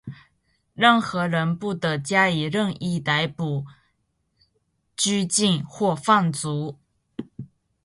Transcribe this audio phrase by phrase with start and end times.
[0.73, 3.65] 任何人不得加以任意逮捕、
[4.97, 6.79] 拘禁或放逐。